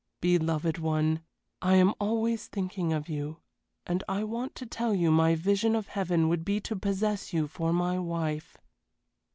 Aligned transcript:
Beloved 0.19 0.79
one, 0.79 1.21
I 1.61 1.75
am 1.75 1.93
always 1.99 2.47
thinking 2.47 2.91
of 2.91 3.07
you, 3.07 3.37
and 3.85 4.03
I 4.09 4.23
want 4.23 4.55
to 4.55 4.65
tell 4.65 4.95
you 4.95 5.11
my 5.11 5.35
vision 5.35 5.75
of 5.75 5.89
heaven 5.89 6.27
would 6.27 6.43
be 6.43 6.59
to 6.61 6.75
possess 6.75 7.33
you 7.33 7.45
for 7.47 7.71
my 7.71 7.99
wife. 7.99 8.57